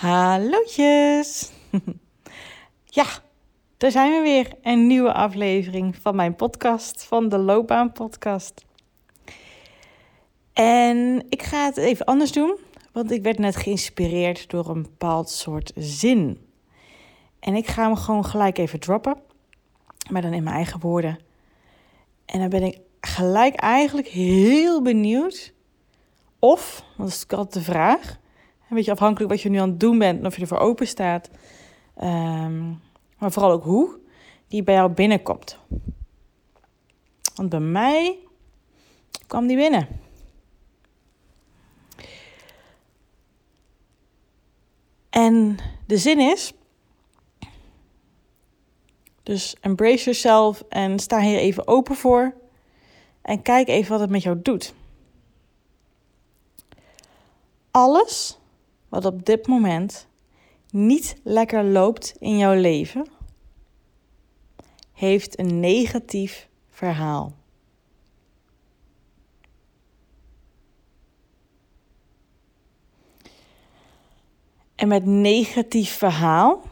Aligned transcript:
Hallootjes! 0.00 1.50
ja, 2.98 3.06
daar 3.76 3.90
zijn 3.90 4.12
we 4.12 4.22
weer. 4.22 4.52
Een 4.62 4.86
nieuwe 4.86 5.12
aflevering 5.12 5.96
van 5.96 6.16
mijn 6.16 6.36
podcast, 6.36 7.04
van 7.04 7.28
de 7.28 7.38
Loopbaan 7.38 7.92
Podcast. 7.92 8.64
En 10.52 11.26
ik 11.28 11.42
ga 11.42 11.64
het 11.64 11.76
even 11.76 12.06
anders 12.06 12.32
doen, 12.32 12.58
want 12.92 13.10
ik 13.10 13.22
werd 13.22 13.38
net 13.38 13.56
geïnspireerd 13.56 14.50
door 14.50 14.68
een 14.68 14.82
bepaald 14.82 15.30
soort 15.30 15.72
zin. 15.74 16.46
En 17.40 17.54
ik 17.54 17.66
ga 17.66 17.82
hem 17.82 17.96
gewoon 17.96 18.24
gelijk 18.24 18.58
even 18.58 18.80
droppen, 18.80 19.16
maar 20.10 20.22
dan 20.22 20.32
in 20.32 20.42
mijn 20.42 20.56
eigen 20.56 20.80
woorden. 20.80 21.18
En 22.24 22.40
dan 22.40 22.48
ben 22.48 22.62
ik 22.62 22.78
gelijk 23.00 23.54
eigenlijk 23.54 24.08
heel 24.08 24.82
benieuwd 24.82 25.52
of, 26.38 26.84
want 26.96 27.10
dat 27.10 27.18
is 27.18 27.36
altijd 27.36 27.52
de 27.52 27.72
vraag, 27.72 28.18
een 28.70 28.76
beetje 28.76 28.92
afhankelijk 28.92 29.30
wat 29.30 29.40
je 29.42 29.48
nu 29.48 29.58
aan 29.58 29.68
het 29.68 29.80
doen 29.80 29.98
bent 29.98 30.18
en 30.18 30.26
of 30.26 30.34
je 30.34 30.40
ervoor 30.40 30.58
open 30.58 30.86
staat. 30.86 31.30
Ehm, 31.96 32.68
maar 33.18 33.32
vooral 33.32 33.50
ook 33.50 33.64
hoe 33.64 33.98
die 34.48 34.62
bij 34.62 34.74
jou 34.74 34.90
binnenkomt. 34.90 35.58
Want 37.34 37.48
bij 37.48 37.60
mij 37.60 38.18
kwam 39.26 39.46
die 39.46 39.56
binnen. 39.56 39.88
En 45.10 45.56
de 45.86 45.98
zin 45.98 46.18
is. 46.18 46.52
Dus 49.22 49.56
embrace 49.60 50.04
yourself 50.04 50.64
en 50.68 50.98
sta 50.98 51.20
hier 51.20 51.38
even 51.38 51.66
open 51.66 51.96
voor. 51.96 52.34
En 53.22 53.42
kijk 53.42 53.68
even 53.68 53.90
wat 53.90 54.00
het 54.00 54.10
met 54.10 54.22
jou 54.22 54.42
doet. 54.42 54.74
Alles 57.70 58.39
wat 58.90 59.04
op 59.04 59.26
dit 59.26 59.46
moment 59.46 60.08
niet 60.70 61.16
lekker 61.22 61.64
loopt 61.64 62.14
in 62.18 62.38
jouw 62.38 62.54
leven, 62.54 63.06
heeft 64.92 65.38
een 65.38 65.60
negatief 65.60 66.48
verhaal. 66.68 67.32
En 74.74 74.88
met 74.88 75.04
negatief 75.04 75.90
verhaal 75.90 76.62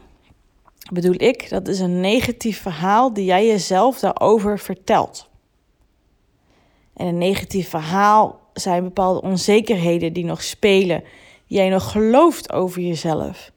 bedoel 0.91 1.21
ik, 1.21 1.49
dat 1.49 1.67
is 1.67 1.79
een 1.79 1.99
negatief 1.99 2.61
verhaal 2.61 3.13
die 3.13 3.25
jij 3.25 3.47
jezelf 3.47 3.99
daarover 3.99 4.59
vertelt. 4.59 5.29
En 6.93 7.07
een 7.07 7.17
negatief 7.17 7.69
verhaal 7.69 8.39
zijn 8.53 8.83
bepaalde 8.83 9.21
onzekerheden 9.21 10.13
die 10.13 10.25
nog 10.25 10.43
spelen, 10.43 11.03
jij 11.49 11.69
nog 11.69 11.91
gelooft 11.91 12.51
over 12.51 12.81
jezelf. 12.81 13.51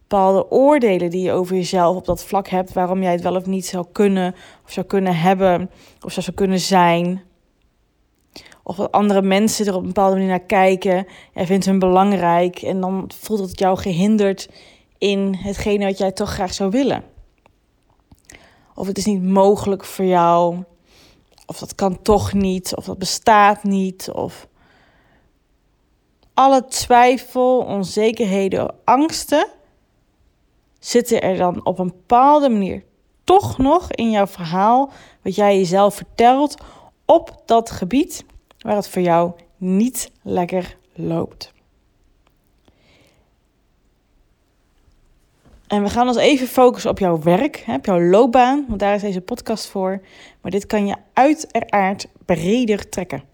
Bepaalde 0.00 0.50
oordelen 0.50 1.10
die 1.10 1.22
je 1.22 1.32
over 1.32 1.56
jezelf 1.56 1.96
op 1.96 2.04
dat 2.04 2.24
vlak 2.24 2.48
hebt, 2.48 2.72
waarom 2.72 3.02
jij 3.02 3.12
het 3.12 3.22
wel 3.22 3.36
of 3.36 3.46
niet 3.46 3.66
zou 3.66 3.86
kunnen, 3.92 4.34
of 4.64 4.72
zou 4.72 4.86
kunnen 4.86 5.16
hebben, 5.16 5.70
of 6.04 6.12
zou 6.12 6.32
kunnen 6.34 6.60
zijn. 6.60 7.22
Of 8.62 8.76
wat 8.76 8.92
andere 8.92 9.22
mensen 9.22 9.66
er 9.66 9.74
op 9.74 9.80
een 9.80 9.86
bepaalde 9.86 10.14
manier 10.14 10.28
naar 10.28 10.40
kijken. 10.40 11.06
Jij 11.34 11.46
vindt 11.46 11.64
hun 11.64 11.78
belangrijk 11.78 12.62
en 12.62 12.80
dan 12.80 13.10
voelt 13.18 13.40
het 13.40 13.58
jou 13.58 13.78
gehinderd 13.78 14.48
in 14.98 15.34
hetgene 15.34 15.84
wat 15.84 15.98
jij 15.98 16.12
toch 16.12 16.30
graag 16.30 16.54
zou 16.54 16.70
willen. 16.70 17.04
Of 18.74 18.86
het 18.86 18.98
is 18.98 19.04
niet 19.04 19.22
mogelijk 19.22 19.84
voor 19.84 20.04
jou. 20.04 20.62
Of 21.46 21.58
dat 21.58 21.74
kan 21.74 22.02
toch 22.02 22.32
niet. 22.32 22.74
Of 22.76 22.84
dat 22.84 22.98
bestaat 22.98 23.62
niet. 23.62 24.10
Of 24.10 24.48
alle 26.34 26.64
twijfel, 26.64 27.58
onzekerheden, 27.58 28.74
angsten 28.84 29.46
zitten 30.78 31.22
er 31.22 31.36
dan 31.36 31.64
op 31.64 31.78
een 31.78 31.86
bepaalde 31.86 32.48
manier 32.48 32.82
toch 33.24 33.58
nog 33.58 33.90
in 33.90 34.10
jouw 34.10 34.26
verhaal, 34.26 34.92
wat 35.22 35.34
jij 35.34 35.56
jezelf 35.56 35.94
vertelt, 35.94 36.62
op 37.04 37.42
dat 37.46 37.70
gebied 37.70 38.24
waar 38.58 38.76
het 38.76 38.88
voor 38.88 39.02
jou 39.02 39.32
niet 39.56 40.10
lekker 40.22 40.76
loopt. 40.94 41.52
En 45.66 45.82
we 45.82 45.88
gaan 45.88 46.08
ons 46.08 46.16
even 46.16 46.46
focussen 46.46 46.90
op 46.90 46.98
jouw 46.98 47.22
werk, 47.22 47.64
op 47.66 47.84
jouw 47.84 48.00
loopbaan, 48.00 48.64
want 48.68 48.80
daar 48.80 48.94
is 48.94 49.00
deze 49.00 49.20
podcast 49.20 49.66
voor. 49.66 50.00
Maar 50.40 50.50
dit 50.50 50.66
kan 50.66 50.86
je 50.86 50.96
uiteraard 51.12 52.06
breder 52.24 52.88
trekken. 52.88 53.33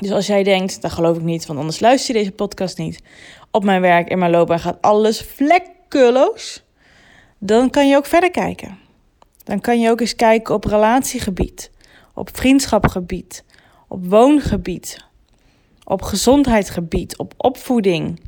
Dus 0.00 0.10
als 0.10 0.26
jij 0.26 0.42
denkt, 0.42 0.82
dat 0.82 0.92
geloof 0.92 1.16
ik 1.16 1.22
niet, 1.22 1.46
want 1.46 1.58
anders 1.58 1.80
luister 1.80 2.14
je 2.14 2.20
deze 2.20 2.32
podcast 2.32 2.78
niet. 2.78 3.02
Op 3.50 3.64
mijn 3.64 3.80
werk, 3.80 4.08
in 4.08 4.18
mijn 4.18 4.30
loopbaan 4.30 4.60
gaat 4.60 4.78
alles 4.80 5.20
vlekkeloos. 5.20 6.62
Dan 7.38 7.70
kan 7.70 7.88
je 7.88 7.96
ook 7.96 8.06
verder 8.06 8.30
kijken. 8.30 8.78
Dan 9.44 9.60
kan 9.60 9.80
je 9.80 9.90
ook 9.90 10.00
eens 10.00 10.16
kijken 10.16 10.54
op 10.54 10.64
relatiegebied, 10.64 11.70
op 12.14 12.36
vriendschapgebied, 12.36 13.44
op 13.88 14.06
woongebied, 14.06 15.04
op 15.84 16.02
gezondheidsgebied, 16.02 17.18
op 17.18 17.34
opvoeding, 17.36 18.20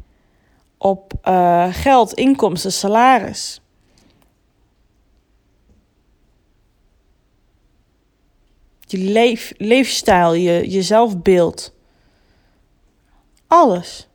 op 0.78 1.12
uh, 1.24 1.66
geld, 1.70 2.12
inkomsten, 2.12 2.72
salaris. 2.72 3.61
Je 8.92 8.98
leef, 8.98 9.52
leefstijl, 9.56 10.34
je, 10.34 10.70
je 10.70 10.82
zelfbeeld. 10.82 11.74
Alles. 13.46 14.08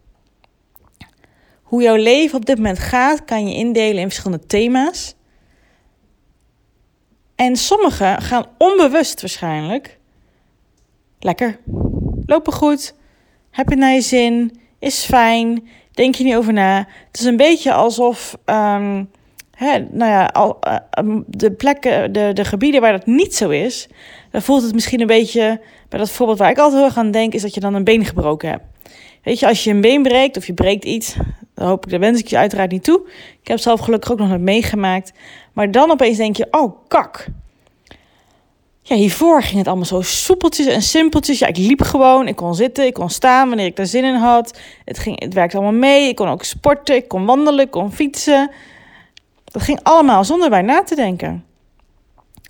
Hoe 1.61 1.81
jouw 1.81 1.95
leven 1.95 2.37
op 2.37 2.45
dit 2.45 2.57
moment 2.57 2.79
gaat, 2.79 3.25
kan 3.25 3.47
je 3.47 3.55
indelen 3.55 4.01
in 4.01 4.07
verschillende 4.07 4.45
thema's. 4.45 5.15
En 7.35 7.55
sommige 7.55 8.15
gaan 8.19 8.45
onbewust 8.57 9.21
waarschijnlijk. 9.21 9.99
Lekker. 11.19 11.59
Lopen 12.25 12.53
goed. 12.53 12.93
Heb 13.51 13.69
je 13.69 13.75
naar 13.75 13.93
je 13.93 14.01
zin. 14.01 14.61
Is 14.79 15.03
fijn. 15.03 15.67
Denk 15.91 16.15
je 16.15 16.23
niet 16.23 16.35
over 16.35 16.53
na. 16.53 16.87
Het 17.07 17.19
is 17.19 17.25
een 17.25 17.37
beetje 17.37 17.73
alsof. 17.73 18.37
Hè, 19.57 19.79
nou 19.79 20.11
ja, 20.11 20.25
al, 20.25 20.59
uh, 20.67 21.17
de 21.27 21.51
plekken, 21.51 22.13
de, 22.13 22.31
de 22.33 22.45
gebieden 22.45 22.81
waar 22.81 22.91
dat 22.91 23.05
niet 23.05 23.35
zo 23.35 23.49
is, 23.49 23.87
dan 24.37 24.45
voelt 24.45 24.63
het 24.63 24.73
misschien 24.73 25.01
een 25.01 25.07
beetje. 25.07 25.61
Bij 25.89 25.99
dat 25.99 26.09
voorbeeld 26.09 26.39
waar 26.39 26.49
ik 26.49 26.57
altijd 26.57 26.75
heel 26.75 26.85
erg 26.85 26.97
aan 26.97 27.11
denk, 27.11 27.33
is 27.33 27.41
dat 27.41 27.53
je 27.53 27.59
dan 27.59 27.73
een 27.73 27.83
been 27.83 28.05
gebroken 28.05 28.49
hebt. 28.49 28.63
Weet 29.23 29.39
je, 29.39 29.47
als 29.47 29.63
je 29.63 29.69
een 29.69 29.81
been 29.81 30.03
breekt 30.03 30.37
of 30.37 30.47
je 30.47 30.53
breekt 30.53 30.85
iets, 30.85 31.15
dan 31.53 31.67
hoop 31.67 31.85
ik, 31.85 31.91
daar 31.91 31.99
wens 31.99 32.19
ik 32.19 32.27
je 32.27 32.37
uiteraard 32.37 32.71
niet 32.71 32.83
toe. 32.83 33.09
Ik 33.41 33.47
heb 33.47 33.59
zelf 33.59 33.79
gelukkig 33.79 34.11
ook 34.11 34.17
nog 34.17 34.27
nooit 34.27 34.41
meegemaakt. 34.41 35.11
Maar 35.53 35.71
dan 35.71 35.91
opeens 35.91 36.17
denk 36.17 36.35
je, 36.35 36.47
oh 36.51 36.77
kak. 36.87 37.27
Ja, 38.81 38.95
hiervoor 38.95 39.43
ging 39.43 39.57
het 39.57 39.67
allemaal 39.67 39.85
zo 39.85 40.01
soepeltjes 40.01 40.65
en 40.65 40.81
simpeltjes. 40.81 41.39
Ja, 41.39 41.47
ik 41.47 41.57
liep 41.57 41.81
gewoon, 41.81 42.27
ik 42.27 42.35
kon 42.35 42.55
zitten, 42.55 42.85
ik 42.85 42.93
kon 42.93 43.09
staan 43.09 43.47
wanneer 43.47 43.65
ik 43.65 43.75
daar 43.75 43.85
zin 43.85 44.03
in 44.03 44.15
had. 44.15 44.59
Het, 44.85 44.99
ging, 44.99 45.19
het 45.23 45.33
werkte 45.33 45.57
allemaal 45.57 45.79
mee, 45.79 46.07
ik 46.07 46.15
kon 46.15 46.27
ook 46.27 46.43
sporten, 46.43 46.95
ik 46.95 47.07
kon 47.07 47.25
wandelen, 47.25 47.65
ik 47.65 47.71
kon 47.71 47.91
fietsen. 47.91 48.51
Dat 49.43 49.61
ging 49.61 49.79
allemaal 49.83 50.23
zonder 50.23 50.49
bij 50.49 50.61
na 50.61 50.83
te 50.83 50.95
denken. 50.95 51.45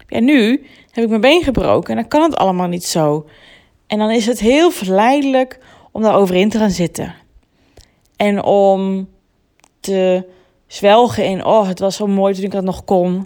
Ja, 0.07 0.19
nu 0.19 0.65
heb 0.97 1.05
ik 1.05 1.19
mijn 1.19 1.33
been 1.33 1.43
gebroken 1.43 1.89
en 1.89 1.95
dan 1.95 2.07
kan 2.07 2.21
het 2.21 2.35
allemaal 2.35 2.67
niet 2.67 2.85
zo. 2.85 3.25
En 3.87 3.97
dan 3.97 4.11
is 4.11 4.25
het 4.25 4.39
heel 4.39 4.71
verleidelijk 4.71 5.59
om 5.91 6.01
daar 6.01 6.15
overin 6.15 6.49
te 6.49 6.57
gaan 6.57 6.69
zitten. 6.69 7.15
En 8.15 8.43
om 8.43 9.09
te 9.79 10.27
zwelgen 10.67 11.25
in, 11.25 11.45
oh, 11.45 11.67
het 11.67 11.79
was 11.79 11.95
zo 11.95 12.07
mooi 12.07 12.33
toen 12.33 12.43
ik 12.43 12.51
dat 12.51 12.63
nog 12.63 12.83
kon. 12.83 13.25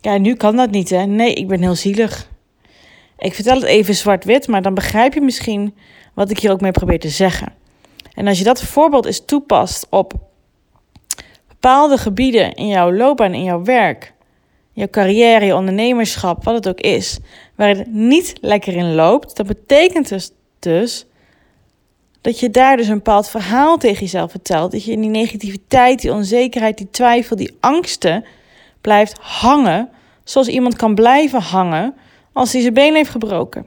Ja, 0.00 0.18
nu 0.18 0.34
kan 0.34 0.56
dat 0.56 0.70
niet, 0.70 0.90
hè? 0.90 1.06
Nee, 1.06 1.34
ik 1.34 1.48
ben 1.48 1.62
heel 1.62 1.74
zielig. 1.74 2.30
Ik 3.18 3.34
vertel 3.34 3.54
het 3.54 3.64
even 3.64 3.94
zwart-wit, 3.94 4.48
maar 4.48 4.62
dan 4.62 4.74
begrijp 4.74 5.14
je 5.14 5.20
misschien 5.20 5.74
wat 6.14 6.30
ik 6.30 6.38
hier 6.38 6.50
ook 6.50 6.60
mee 6.60 6.72
probeer 6.72 7.00
te 7.00 7.08
zeggen. 7.08 7.52
En 8.14 8.26
als 8.26 8.38
je 8.38 8.44
dat 8.44 8.62
voorbeeld 8.62 9.06
eens 9.06 9.24
toepast 9.24 9.86
op 9.90 10.12
bepaalde 11.48 11.98
gebieden 11.98 12.54
in 12.54 12.68
jouw 12.68 12.92
loopbaan, 12.92 13.34
in 13.34 13.44
jouw 13.44 13.64
werk, 13.64 14.13
jouw 14.74 14.88
carrière, 14.90 15.44
je 15.44 15.54
ondernemerschap, 15.54 16.44
wat 16.44 16.54
het 16.54 16.68
ook 16.68 16.80
is, 16.80 17.18
waar 17.54 17.68
het 17.68 17.92
niet 17.92 18.34
lekker 18.40 18.76
in 18.76 18.94
loopt, 18.94 19.36
dan 19.36 19.46
betekent 19.46 20.08
dus, 20.08 20.30
dus 20.58 21.06
dat 22.20 22.40
je 22.40 22.50
daar 22.50 22.76
dus 22.76 22.88
een 22.88 22.94
bepaald 22.94 23.28
verhaal 23.28 23.76
tegen 23.76 24.00
jezelf 24.00 24.30
vertelt. 24.30 24.72
Dat 24.72 24.84
je 24.84 24.92
in 24.92 25.00
die 25.00 25.10
negativiteit, 25.10 26.00
die 26.00 26.12
onzekerheid, 26.12 26.78
die 26.78 26.90
twijfel, 26.90 27.36
die 27.36 27.56
angsten 27.60 28.24
blijft 28.80 29.18
hangen. 29.20 29.88
Zoals 30.24 30.48
iemand 30.48 30.76
kan 30.76 30.94
blijven 30.94 31.40
hangen 31.40 31.94
als 32.32 32.52
hij 32.52 32.60
zijn 32.60 32.74
been 32.74 32.94
heeft 32.94 33.10
gebroken. 33.10 33.66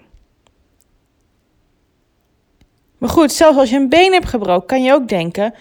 Maar 2.98 3.10
goed, 3.10 3.32
zelfs 3.32 3.58
als 3.58 3.70
je 3.70 3.76
een 3.76 3.90
been 3.90 4.14
hebt 4.14 4.28
gebroken, 4.28 4.68
kan 4.68 4.84
je 4.84 4.94
ook 4.94 5.08
denken: 5.08 5.54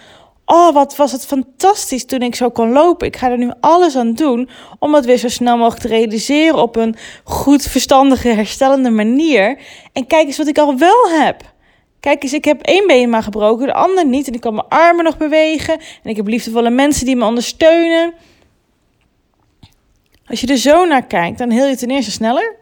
Oh, 0.47 0.75
wat 0.75 0.97
was 0.97 1.13
het 1.13 1.27
fantastisch 1.27 2.05
toen 2.05 2.23
ik 2.23 2.35
zo 2.35 2.51
kon 2.51 2.73
lopen. 2.73 3.07
Ik 3.07 3.17
ga 3.17 3.31
er 3.31 3.39
nu 3.39 3.51
alles 3.61 3.97
aan 3.97 4.13
doen 4.13 4.49
om 4.79 4.95
het 4.95 5.05
weer 5.05 5.17
zo 5.17 5.29
snel 5.29 5.57
mogelijk 5.57 5.83
te 5.83 5.89
realiseren 5.89 6.63
op 6.63 6.77
een 6.77 6.97
goed, 7.25 7.63
verstandige, 7.63 8.29
herstellende 8.29 8.91
manier. 8.91 9.59
En 9.93 10.07
kijk 10.07 10.27
eens 10.27 10.37
wat 10.37 10.47
ik 10.47 10.59
al 10.59 10.79
wel 10.79 11.11
heb. 11.11 11.55
Kijk 12.01 12.23
eens, 12.23 12.33
ik 12.33 12.45
heb 12.45 12.63
één 12.63 12.87
been 12.87 13.11
maar 13.11 13.23
gebroken, 13.23 13.67
de 13.67 13.75
ander 13.75 14.07
niet. 14.07 14.27
En 14.27 14.35
ik 14.35 14.41
kan 14.41 14.55
mijn 14.55 14.69
armen 14.69 15.05
nog 15.05 15.17
bewegen. 15.17 15.75
En 16.03 16.11
ik 16.11 16.17
heb 16.17 16.27
liefdevolle 16.27 16.71
mensen 16.71 17.07
die 17.07 17.17
me 17.17 17.25
ondersteunen. 17.25 18.15
Als 20.27 20.41
je 20.41 20.47
er 20.47 20.57
zo 20.57 20.85
naar 20.85 21.07
kijkt, 21.07 21.39
dan 21.39 21.51
heel 21.51 21.67
je 21.67 21.77
ten 21.77 21.91
eerste 21.91 22.11
sneller. 22.11 22.57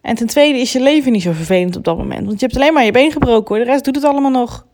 En 0.00 0.14
ten 0.14 0.26
tweede 0.26 0.58
is 0.58 0.72
je 0.72 0.80
leven 0.80 1.12
niet 1.12 1.22
zo 1.22 1.32
vervelend 1.32 1.76
op 1.76 1.84
dat 1.84 1.96
moment. 1.96 2.26
Want 2.26 2.40
je 2.40 2.46
hebt 2.46 2.58
alleen 2.58 2.72
maar 2.72 2.84
je 2.84 2.92
been 2.92 3.12
gebroken 3.12 3.54
hoor. 3.54 3.64
De 3.64 3.70
rest 3.70 3.84
doet 3.84 3.94
het 3.94 4.04
allemaal 4.04 4.30
nog. 4.30 4.66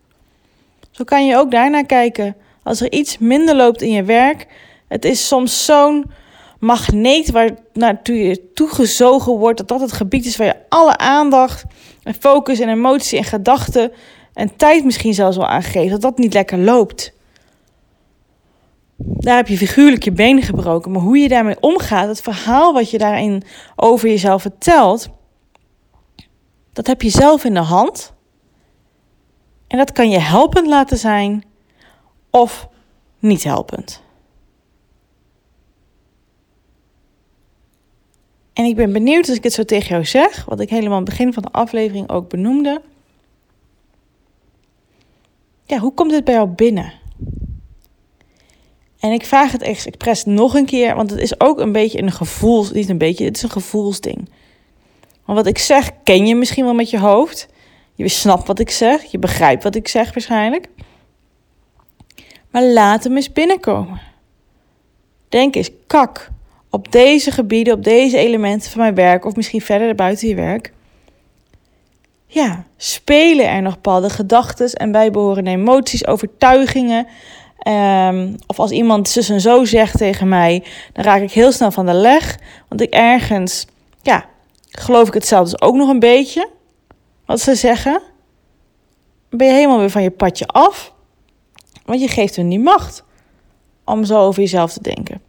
Zo 0.95 1.05
kan 1.05 1.27
je 1.27 1.37
ook 1.37 1.51
daarnaar 1.51 1.87
kijken. 1.87 2.37
Als 2.63 2.81
er 2.81 2.93
iets 2.93 3.19
minder 3.19 3.57
loopt 3.57 3.83
in 3.83 3.91
je 3.91 4.03
werk. 4.03 4.47
Het 4.89 5.05
is 5.05 5.27
soms 5.27 5.65
zo'n 5.65 6.05
magneet 6.59 7.31
waar 7.31 7.51
naartoe 7.73 8.17
je 8.17 8.53
toegezogen 8.53 9.33
wordt. 9.33 9.59
Dat 9.59 9.69
dat 9.69 9.81
het 9.81 9.93
gebied 9.93 10.27
is 10.27 10.37
waar 10.37 10.47
je 10.47 10.57
alle 10.69 10.97
aandacht 10.97 11.65
en 12.03 12.15
focus 12.15 12.61
en 12.61 12.69
emotie 12.69 13.19
en 13.19 13.25
gedachten 13.25 13.93
en 14.35 14.57
tijd 14.57 14.85
misschien 14.85 15.15
zelfs 15.15 15.37
wel 15.37 15.47
aan 15.47 15.63
geeft. 15.63 15.91
Dat 15.91 16.01
dat 16.01 16.19
niet 16.19 16.35
lekker 16.35 16.59
loopt. 16.59 17.13
Daar 18.97 19.37
heb 19.37 19.49
je 19.49 19.57
figuurlijk 19.57 20.05
je 20.05 20.13
benen 20.13 20.43
gebroken. 20.43 20.91
Maar 20.91 21.03
hoe 21.03 21.19
je 21.19 21.29
daarmee 21.29 21.61
omgaat, 21.61 22.09
het 22.09 22.21
verhaal 22.21 22.73
wat 22.73 22.91
je 22.91 22.99
daarin 22.99 23.43
over 23.77 24.09
jezelf 24.09 24.43
vertelt, 24.43 25.09
dat 26.73 26.87
heb 26.87 27.03
je 27.03 27.11
zelf 27.11 27.45
in 27.45 27.55
de 27.55 27.61
hand. 27.61 28.14
En 29.67 29.79
dat 29.79 29.93
kan 29.93 30.11
je 30.11 30.19
helpend 30.19 30.67
laten 30.67 30.99
zijn 30.99 31.45
of 32.31 32.69
niet 33.19 33.45
helpend. 33.45 34.03
En 38.53 38.65
ik 38.65 38.77
ben 38.77 38.93
benieuwd 38.93 39.29
als 39.29 39.37
ik 39.37 39.43
het 39.43 39.53
zo 39.53 39.65
tegen 39.65 39.89
jou 39.89 40.05
zeg, 40.05 40.45
wat 40.45 40.61
ik 40.61 40.71
helemaal 40.71 40.93
aan 40.93 41.05
het 41.05 41.09
begin 41.09 41.33
van 41.33 41.43
de 41.43 41.53
aflevering 41.53 42.11
ook 42.11 42.29
benoemde. 42.29 42.83
Ja, 45.67 45.79
hoe 45.79 45.95
komt 45.95 46.11
dit 46.11 46.25
bij 46.25 46.35
jou 46.35 46.49
binnen? 46.49 46.93
En 48.99 49.13
ik 49.13 49.25
vraag 49.25 49.53
het 49.53 49.63
expres 49.63 50.25
nog 50.25 50.55
een 50.55 50.67
keer, 50.67 50.95
want 50.95 51.11
het 51.11 51.21
is 51.21 51.41
ook 51.41 51.59
een 51.59 51.73
beetje 51.73 52.03
een 52.03 52.13
gevoels, 52.13 52.73
niet 52.73 52.89
een 52.89 52.99
beetje, 52.99 53.25
het 53.25 53.37
is 53.37 53.43
een 53.43 53.51
gevoelsding. 53.51 54.29
Want 55.25 55.39
wat 55.39 55.47
ik 55.47 55.59
zeg, 55.59 55.91
ken 56.03 56.27
je 56.27 56.35
misschien 56.35 56.65
wel 56.65 56.75
met 56.75 56.91
je 56.91 56.99
hoofd. 56.99 57.49
Je 57.95 58.09
snapt 58.09 58.47
wat 58.47 58.59
ik 58.59 58.71
zeg, 58.71 59.03
je 59.03 59.19
begrijpt 59.19 59.63
wat 59.63 59.75
ik 59.75 59.89
zeg 59.89 60.15
waarschijnlijk. 60.15 60.69
Maar 62.51 62.63
laat 62.63 63.05
hem 63.05 63.17
eens 63.17 63.33
binnenkomen. 63.33 64.01
Denk 65.29 65.55
eens, 65.55 65.71
kak, 65.87 66.31
op 66.71 66.93
deze 66.93 67.31
gebieden, 67.31 67.75
op 67.75 67.85
deze 67.85 68.19
elementen 68.19 68.71
van 68.71 68.81
mijn 68.81 68.95
werk, 68.95 69.25
of 69.25 69.37
misschien 69.37 69.61
verder 69.61 69.95
buiten 69.95 70.29
je 70.29 70.35
werk. 70.35 70.73
Ja, 72.27 72.65
spelen 72.77 73.49
er 73.49 73.63
nog 73.63 73.75
bepaalde 73.75 74.11
gedachten 74.11 74.73
en 74.73 74.93
bijbehorende 74.93 75.51
emoties, 75.51 76.07
overtuigingen. 76.07 77.07
Um, 77.69 78.37
of 78.47 78.59
als 78.59 78.71
iemand 78.71 79.09
zus 79.09 79.29
en 79.29 79.41
zo 79.41 79.65
zegt 79.65 79.99
tegen 79.99 80.29
mij, 80.29 80.65
dan 80.93 81.05
raak 81.05 81.21
ik 81.21 81.33
heel 81.33 81.53
snel 81.53 81.71
van 81.71 81.87
de 81.87 81.93
leg. 81.93 82.39
Want 82.69 82.81
ik 82.81 82.91
ergens, 82.91 83.67
ja, 84.03 84.25
geloof 84.71 85.09
ik 85.09 85.15
hetzelfde 85.15 85.61
ook 85.61 85.75
nog 85.75 85.89
een 85.89 85.99
beetje. 85.99 86.49
Wat 87.27 87.41
ze 87.41 87.55
zeggen. 87.55 88.03
Ben 89.31 89.47
je 89.47 89.53
helemaal 89.53 89.79
weer 89.79 89.91
van 89.91 90.03
je 90.03 90.11
padje 90.11 90.47
af. 90.47 90.93
Want 91.85 92.01
je 92.01 92.09
geeft 92.09 92.37
hun 92.37 92.49
die 92.49 92.59
macht 92.59 93.05
om 93.85 94.05
zo 94.05 94.19
over 94.19 94.41
jezelf 94.41 94.73
te 94.73 94.83
denken. 94.83 95.23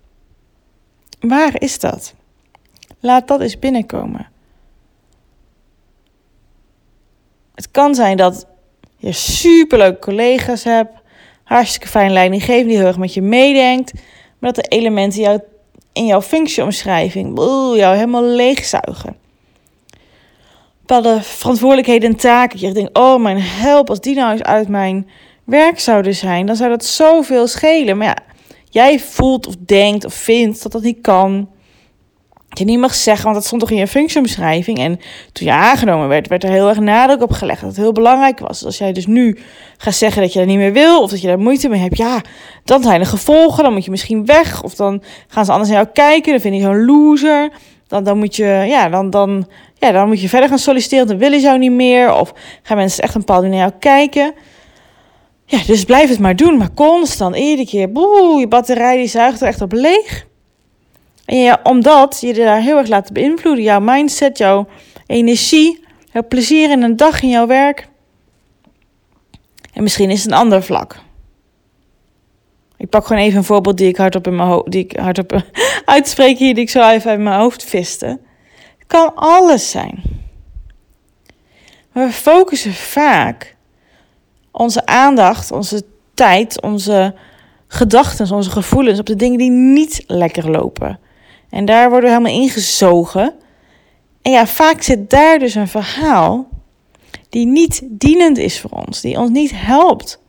Waar 1.19 1.61
is 1.61 1.79
dat? 1.79 2.13
Laat 2.99 3.27
dat 3.27 3.41
eens 3.41 3.59
binnenkomen. 3.59 4.27
Het 7.55 7.71
kan 7.71 7.95
zijn 7.95 8.17
dat 8.17 8.47
je 8.97 9.11
superleuke 9.11 9.99
collega's 9.99 10.63
hebt, 10.63 10.91
hartstikke 11.43 11.87
fijn 11.87 12.11
leidinggevende 12.11 12.67
die 12.67 12.77
heel 12.77 12.87
erg 12.87 12.97
met 12.97 13.13
je 13.13 13.21
meedenkt, 13.21 13.93
maar 14.39 14.53
dat 14.53 14.63
de 14.63 14.69
elementen 14.69 15.21
jou, 15.21 15.39
in 15.93 16.05
jouw 16.05 16.21
functieomschrijving 16.21 17.37
jou 17.77 17.95
helemaal 17.95 18.23
leegzuigen. 18.23 19.17
Bepaalde 20.85 21.21
verantwoordelijkheden 21.21 22.09
en 22.09 22.15
taken. 22.15 22.59
Je 22.59 22.71
denkt, 22.71 22.97
oh 22.97 23.21
mijn 23.21 23.41
help, 23.41 23.89
als 23.89 23.99
die 23.99 24.15
nou 24.15 24.31
eens 24.31 24.43
uit 24.43 24.67
mijn 24.67 25.09
werk 25.43 25.79
zouden 25.79 26.15
zijn, 26.15 26.45
dan 26.45 26.55
zou 26.55 26.69
dat 26.69 26.85
zoveel 26.85 27.47
schelen. 27.47 27.97
Maar 27.97 28.07
ja, 28.07 28.17
jij 28.69 28.99
voelt 28.99 29.47
of 29.47 29.55
denkt 29.65 30.05
of 30.05 30.13
vindt 30.13 30.63
dat 30.63 30.71
dat 30.71 30.81
niet 30.81 31.01
kan. 31.01 31.49
Je 32.49 32.65
niet 32.65 32.79
mag 32.79 32.95
zeggen, 32.95 33.23
want 33.23 33.35
dat 33.35 33.45
stond 33.45 33.61
toch 33.61 33.71
in 33.71 33.77
je 33.77 33.87
functieomschrijving. 33.87 34.77
En 34.77 34.99
toen 35.31 35.47
je 35.47 35.53
aangenomen 35.53 36.07
werd, 36.07 36.27
werd 36.27 36.43
er 36.43 36.49
heel 36.49 36.69
erg 36.69 36.79
nadruk 36.79 37.21
op 37.21 37.31
gelegd 37.31 37.59
dat 37.59 37.69
het 37.69 37.79
heel 37.79 37.91
belangrijk 37.91 38.39
was. 38.39 38.57
Dus 38.57 38.65
als 38.65 38.77
jij 38.77 38.93
dus 38.93 39.05
nu 39.05 39.37
gaat 39.77 39.93
zeggen 39.93 40.21
dat 40.21 40.33
je 40.33 40.39
dat 40.39 40.47
niet 40.47 40.57
meer 40.57 40.73
wil, 40.73 41.01
of 41.01 41.09
dat 41.09 41.21
je 41.21 41.27
daar 41.27 41.39
moeite 41.39 41.69
mee 41.69 41.81
hebt, 41.81 41.97
ja, 41.97 42.21
dan 42.63 42.83
zijn 42.83 42.99
er 42.99 43.05
gevolgen. 43.05 43.63
Dan 43.63 43.73
moet 43.73 43.85
je 43.85 43.91
misschien 43.91 44.25
weg, 44.25 44.63
of 44.63 44.75
dan 44.75 45.03
gaan 45.27 45.45
ze 45.45 45.51
anders 45.51 45.69
naar 45.69 45.81
jou 45.81 45.91
kijken. 45.93 46.31
Dan 46.31 46.41
vind 46.41 46.55
je 46.55 46.61
zo'n 46.61 46.85
loser. 46.85 47.49
Dan, 47.87 48.03
dan, 48.03 48.17
moet 48.17 48.35
je, 48.35 48.63
ja, 48.67 48.89
dan, 48.89 49.09
dan, 49.09 49.47
ja, 49.77 49.91
dan 49.91 50.07
moet 50.07 50.21
je 50.21 50.29
verder 50.29 50.49
gaan 50.49 50.59
solliciteren, 50.59 51.07
dan 51.07 51.17
willen 51.17 51.39
ze 51.39 51.45
jou 51.45 51.57
niet 51.57 51.71
meer. 51.71 52.13
Of 52.13 52.33
gaan 52.61 52.77
mensen 52.77 53.03
echt 53.03 53.13
een 53.13 53.19
bepaalde 53.19 53.47
naar 53.47 53.57
jou 53.57 53.71
kijken. 53.79 54.33
Ja, 55.45 55.59
dus 55.65 55.83
blijf 55.83 56.09
het 56.09 56.19
maar 56.19 56.35
doen. 56.35 56.57
Maar 56.57 56.73
constant, 56.73 57.35
iedere 57.35 57.67
keer, 57.67 57.91
boe, 57.91 58.39
je 58.39 58.47
batterij 58.47 58.97
die 58.97 59.07
zuigt 59.07 59.41
er 59.41 59.47
echt 59.47 59.61
op 59.61 59.71
leeg. 59.71 60.25
En 61.25 61.37
ja, 61.37 61.59
omdat 61.63 62.17
je 62.21 62.33
daar 62.33 62.61
heel 62.61 62.77
erg 62.77 62.87
laat 62.87 63.13
beïnvloeden. 63.13 63.63
Jouw 63.63 63.79
mindset, 63.79 64.37
jouw 64.37 64.67
energie, 65.07 65.83
jouw 66.11 66.27
plezier 66.27 66.71
in 66.71 66.81
een 66.81 66.95
dag 66.95 67.21
in 67.21 67.29
jouw 67.29 67.47
werk. 67.47 67.87
En 69.73 69.83
misschien 69.83 70.09
is 70.09 70.23
het 70.23 70.31
een 70.31 70.37
ander 70.37 70.63
vlak. 70.63 71.03
Ik 72.77 72.89
pak 72.89 73.05
gewoon 73.05 73.21
even 73.21 73.37
een 73.37 73.43
voorbeeld 73.43 73.77
die 73.77 73.87
ik 73.87 73.97
hardop, 73.97 74.27
in 74.27 74.35
mijn 74.35 74.63
die 74.65 74.83
ik 74.83 74.97
hardop 74.99 75.43
uitspreek 75.85 76.37
hier, 76.37 76.53
die 76.53 76.63
ik 76.63 76.69
zo 76.69 76.89
even 76.89 77.11
uit 77.11 77.19
mijn 77.19 77.39
hoofd 77.39 77.63
viste. 77.63 78.19
Kan 78.87 79.15
alles 79.15 79.71
zijn. 79.71 80.03
We 81.91 82.11
focussen 82.11 82.73
vaak 82.73 83.55
onze 84.51 84.85
aandacht, 84.85 85.51
onze 85.51 85.83
tijd, 86.13 86.61
onze 86.61 87.15
gedachten, 87.67 88.31
onze 88.31 88.49
gevoelens 88.49 88.99
op 88.99 89.05
de 89.05 89.15
dingen 89.15 89.37
die 89.37 89.51
niet 89.51 90.03
lekker 90.07 90.51
lopen. 90.51 90.99
En 91.49 91.65
daar 91.65 91.89
worden 91.89 92.09
we 92.09 92.15
helemaal 92.15 92.41
ingezogen. 92.41 93.33
En 94.21 94.31
ja, 94.31 94.47
vaak 94.47 94.81
zit 94.81 95.09
daar 95.09 95.39
dus 95.39 95.55
een 95.55 95.67
verhaal 95.67 96.47
die 97.29 97.45
niet 97.45 97.81
dienend 97.83 98.37
is 98.37 98.59
voor 98.59 98.69
ons, 98.69 99.01
die 99.01 99.19
ons 99.19 99.29
niet 99.29 99.51
helpt. 99.53 100.19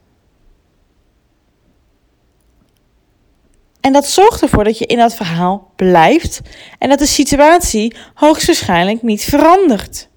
En 3.87 3.93
dat 3.93 4.07
zorgt 4.07 4.41
ervoor 4.41 4.63
dat 4.63 4.77
je 4.77 4.85
in 4.85 4.97
dat 4.97 5.15
verhaal 5.15 5.71
blijft 5.75 6.41
en 6.77 6.89
dat 6.89 6.99
de 6.99 7.05
situatie 7.05 7.95
hoogstwaarschijnlijk 8.13 9.01
niet 9.01 9.23
verandert. 9.23 10.09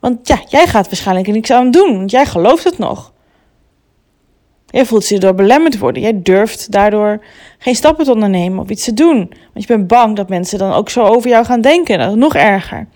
Want 0.00 0.28
ja, 0.28 0.42
jij 0.48 0.66
gaat 0.66 0.86
waarschijnlijk 0.86 1.26
er 1.26 1.32
niks 1.32 1.50
aan 1.50 1.70
doen, 1.70 1.96
want 1.96 2.10
jij 2.10 2.26
gelooft 2.26 2.64
het 2.64 2.78
nog. 2.78 3.12
Jij 4.66 4.86
voelt 4.86 5.08
je 5.08 5.18
door 5.18 5.34
belemmerd 5.34 5.78
worden. 5.78 6.02
Jij 6.02 6.22
durft 6.22 6.70
daardoor 6.70 7.24
geen 7.58 7.74
stappen 7.74 8.04
te 8.04 8.12
ondernemen 8.12 8.58
of 8.58 8.68
iets 8.68 8.84
te 8.84 8.94
doen. 8.94 9.16
Want 9.52 9.66
je 9.66 9.66
bent 9.66 9.86
bang 9.86 10.16
dat 10.16 10.28
mensen 10.28 10.58
dan 10.58 10.72
ook 10.72 10.90
zo 10.90 11.04
over 11.04 11.30
jou 11.30 11.44
gaan 11.44 11.60
denken. 11.60 11.98
Dat 11.98 12.10
is 12.10 12.16
nog 12.16 12.34
erger. 12.34 12.86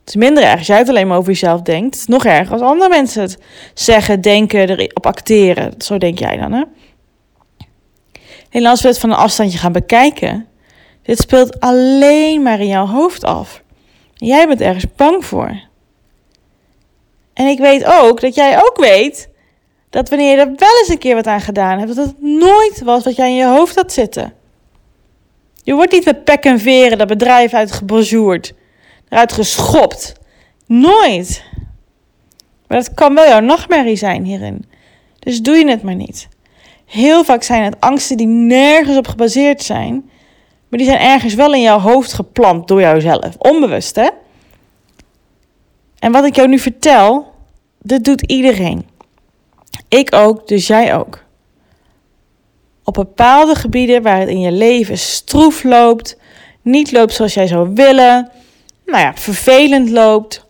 Het 0.00 0.08
is 0.08 0.16
minder 0.16 0.42
erg 0.42 0.58
als 0.58 0.66
jij 0.66 0.78
het 0.78 0.88
alleen 0.88 1.06
maar 1.06 1.18
over 1.18 1.32
jezelf 1.32 1.62
denkt. 1.62 1.94
Het 1.94 1.94
is 1.94 2.06
nog 2.06 2.24
erger 2.24 2.52
als 2.52 2.62
andere 2.62 2.90
mensen 2.90 3.22
het 3.22 3.38
zeggen, 3.74 4.20
denken, 4.20 4.68
erop 4.68 5.06
acteren. 5.06 5.74
Zo 5.78 5.98
denk 5.98 6.18
jij 6.18 6.36
dan, 6.36 6.52
hè? 6.52 6.62
Helaas 8.48 8.82
we 8.82 8.88
het 8.88 8.98
van 8.98 9.10
een 9.10 9.16
afstandje 9.16 9.58
gaan 9.58 9.72
bekijken. 9.72 10.46
Dit 11.02 11.18
speelt 11.18 11.60
alleen 11.60 12.42
maar 12.42 12.60
in 12.60 12.66
jouw 12.66 12.86
hoofd 12.86 13.24
af. 13.24 13.62
Jij 14.14 14.46
bent 14.46 14.60
ergens 14.60 14.86
bang 14.96 15.24
voor. 15.24 15.60
En 17.32 17.46
ik 17.46 17.58
weet 17.58 17.84
ook 17.84 18.20
dat 18.20 18.34
jij 18.34 18.58
ook 18.58 18.76
weet 18.76 19.28
dat 19.90 20.08
wanneer 20.08 20.30
je 20.30 20.36
er 20.36 20.46
wel 20.56 20.78
eens 20.78 20.88
een 20.88 20.98
keer 20.98 21.14
wat 21.14 21.26
aan 21.26 21.40
gedaan 21.40 21.78
hebt, 21.78 21.94
dat 21.94 22.06
het 22.06 22.22
nooit 22.22 22.82
was 22.82 23.04
wat 23.04 23.16
jij 23.16 23.28
in 23.28 23.34
je 23.34 23.46
hoofd 23.46 23.74
had 23.74 23.92
zitten. 23.92 24.32
Je 25.62 25.74
wordt 25.74 25.92
niet 25.92 26.04
met 26.04 26.24
pek 26.24 26.44
en 26.44 26.60
veren 26.60 26.98
dat 26.98 27.08
bedrijf 27.08 27.54
uitgebonjourd, 27.54 28.52
eruit 29.08 29.32
geschopt. 29.32 30.12
Nooit. 30.66 31.44
Maar 32.66 32.78
dat 32.78 32.94
kan 32.94 33.14
wel 33.14 33.28
jouw 33.28 33.40
nachtmerrie 33.40 33.96
zijn 33.96 34.24
hierin. 34.24 34.64
Dus 35.18 35.40
doe 35.40 35.56
je 35.56 35.68
het 35.70 35.82
maar 35.82 35.94
niet. 35.94 36.28
Heel 36.88 37.24
vaak 37.24 37.42
zijn 37.42 37.62
het 37.62 37.80
angsten 37.80 38.16
die 38.16 38.26
nergens 38.26 38.96
op 38.96 39.06
gebaseerd 39.06 39.62
zijn, 39.62 40.10
maar 40.68 40.78
die 40.78 40.88
zijn 40.88 41.00
ergens 41.00 41.34
wel 41.34 41.54
in 41.54 41.60
jouw 41.60 41.78
hoofd 41.78 42.12
geplant 42.12 42.68
door 42.68 42.80
jouzelf. 42.80 43.36
Onbewust, 43.38 43.96
hè? 43.96 44.08
En 45.98 46.12
wat 46.12 46.24
ik 46.24 46.36
jou 46.36 46.48
nu 46.48 46.58
vertel, 46.58 47.32
dat 47.82 48.04
doet 48.04 48.22
iedereen. 48.22 48.86
Ik 49.88 50.14
ook, 50.14 50.48
dus 50.48 50.66
jij 50.66 50.96
ook. 50.96 51.24
Op 52.84 52.94
bepaalde 52.94 53.54
gebieden 53.54 54.02
waar 54.02 54.18
het 54.18 54.28
in 54.28 54.40
je 54.40 54.52
leven 54.52 54.98
stroef 54.98 55.62
loopt, 55.62 56.16
niet 56.62 56.92
loopt 56.92 57.12
zoals 57.14 57.34
jij 57.34 57.46
zou 57.46 57.70
willen, 57.74 58.30
nou 58.86 59.02
ja, 59.02 59.14
vervelend 59.14 59.90
loopt, 59.90 60.46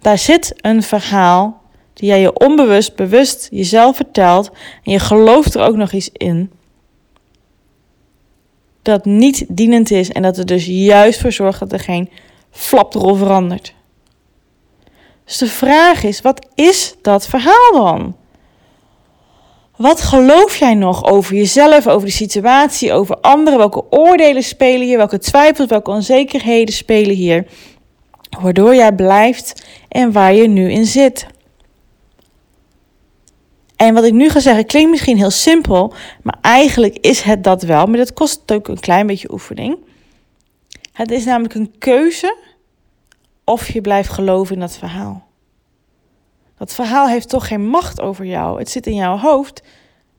Daar 0.00 0.18
zit 0.18 0.54
een 0.60 0.82
verhaal 0.82 1.59
die 2.00 2.08
jij 2.08 2.20
je 2.20 2.32
onbewust, 2.32 2.96
bewust 2.96 3.48
jezelf 3.50 3.96
vertelt. 3.96 4.50
En 4.84 4.92
je 4.92 4.98
gelooft 4.98 5.54
er 5.54 5.62
ook 5.62 5.76
nog 5.76 5.92
iets 5.92 6.10
in. 6.12 6.50
Dat 8.82 9.04
niet 9.04 9.44
dienend 9.48 9.90
is 9.90 10.12
en 10.12 10.22
dat 10.22 10.38
er 10.38 10.46
dus 10.46 10.66
juist 10.66 11.20
voor 11.20 11.32
zorgt 11.32 11.58
dat 11.58 11.72
er 11.72 11.80
geen 11.80 12.10
flapdrol 12.50 13.14
verandert. 13.14 13.74
Dus 15.24 15.38
de 15.38 15.46
vraag 15.46 16.02
is: 16.02 16.20
wat 16.20 16.46
is 16.54 16.94
dat 17.02 17.26
verhaal 17.26 17.72
dan? 17.72 18.16
Wat 19.76 20.00
geloof 20.00 20.56
jij 20.56 20.74
nog 20.74 21.04
over 21.04 21.34
jezelf, 21.34 21.86
over 21.86 22.06
de 22.06 22.12
situatie, 22.12 22.92
over 22.92 23.16
anderen? 23.16 23.58
Welke 23.58 23.84
oordelen 23.90 24.42
spelen 24.42 24.86
hier? 24.86 24.96
Welke 24.96 25.18
twijfels, 25.18 25.68
welke 25.68 25.90
onzekerheden 25.90 26.74
spelen 26.74 27.14
hier? 27.14 27.46
Waardoor 28.40 28.74
jij 28.74 28.92
blijft 28.92 29.66
en 29.88 30.12
waar 30.12 30.34
je 30.34 30.48
nu 30.48 30.70
in 30.70 30.86
zit. 30.86 31.26
En 33.80 33.94
wat 33.94 34.04
ik 34.04 34.12
nu 34.12 34.28
ga 34.28 34.40
zeggen 34.40 34.66
klinkt 34.66 34.90
misschien 34.90 35.16
heel 35.16 35.30
simpel, 35.30 35.94
maar 36.22 36.38
eigenlijk 36.40 36.98
is 36.98 37.20
het 37.20 37.44
dat 37.44 37.62
wel. 37.62 37.86
Maar 37.86 37.96
dat 37.96 38.12
kost 38.12 38.52
ook 38.52 38.68
een 38.68 38.80
klein 38.80 39.06
beetje 39.06 39.32
oefening. 39.32 39.78
Het 40.92 41.10
is 41.10 41.24
namelijk 41.24 41.54
een 41.54 41.74
keuze 41.78 42.36
of 43.44 43.68
je 43.68 43.80
blijft 43.80 44.08
geloven 44.08 44.54
in 44.54 44.60
dat 44.60 44.76
verhaal. 44.76 45.26
Dat 46.58 46.74
verhaal 46.74 47.08
heeft 47.08 47.28
toch 47.28 47.46
geen 47.46 47.66
macht 47.66 48.00
over 48.00 48.24
jou. 48.24 48.58
Het 48.58 48.70
zit 48.70 48.86
in 48.86 48.94
jouw 48.94 49.16
hoofd, 49.16 49.62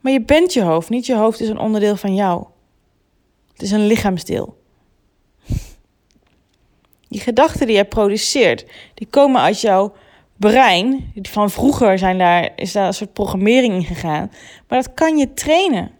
maar 0.00 0.12
je 0.12 0.22
bent 0.22 0.52
je 0.52 0.62
hoofd. 0.62 0.88
Niet 0.88 1.06
je 1.06 1.16
hoofd 1.16 1.40
is 1.40 1.48
een 1.48 1.58
onderdeel 1.58 1.96
van 1.96 2.14
jou. 2.14 2.44
Het 3.52 3.62
is 3.62 3.70
een 3.70 3.86
lichaamsdeel. 3.86 4.56
Die 7.08 7.20
gedachten 7.20 7.66
die 7.66 7.76
je 7.76 7.84
produceert, 7.84 8.66
die 8.94 9.06
komen 9.06 9.40
uit 9.40 9.60
jouw 9.60 9.92
brein. 10.36 11.12
Van 11.22 11.50
vroeger 11.50 11.98
zijn 11.98 12.18
daar, 12.18 12.50
is 12.56 12.72
daar 12.72 12.86
een 12.86 12.94
soort 12.94 13.12
programmering 13.12 13.74
in 13.74 13.84
gegaan. 13.84 14.30
Maar 14.68 14.82
dat 14.82 14.94
kan 14.94 15.16
je 15.16 15.34
trainen. 15.34 15.90